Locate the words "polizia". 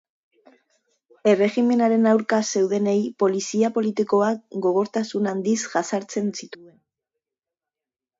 3.23-3.69